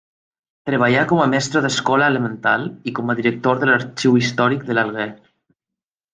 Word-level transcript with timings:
Treballà 0.69 1.01
com 1.11 1.19
a 1.25 1.27
mestre 1.33 1.61
d'escola 1.65 2.07
elemental 2.13 2.65
i 2.91 2.95
com 3.01 3.13
a 3.13 3.17
director 3.21 3.61
de 3.61 3.69
l'arxiu 3.71 4.19
històric 4.23 4.65
de 4.71 4.79
l'Alguer. 4.79 5.09